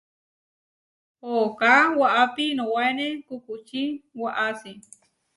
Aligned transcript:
Ooká 1.37 1.71
waʼapi 1.99 2.43
inuwaéne 2.51 3.05
kukučí 3.27 3.81
waʼasi. 4.21 4.71